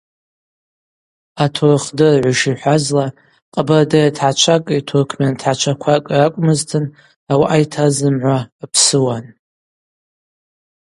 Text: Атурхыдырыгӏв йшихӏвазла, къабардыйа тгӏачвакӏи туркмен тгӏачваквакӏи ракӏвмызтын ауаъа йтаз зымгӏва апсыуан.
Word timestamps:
Атурхыдырыгӏв 1.43 2.31
йшихӏвазла, 2.35 3.05
къабардыйа 3.53 4.09
тгӏачвакӏи 4.15 4.77
туркмен 4.87 5.33
тгӏачваквакӏи 5.39 6.15
ракӏвмызтын 6.19 6.85
ауаъа 7.31 7.57
йтаз 7.63 7.93
зымгӏва 7.97 8.37
апсыуан. 8.63 9.25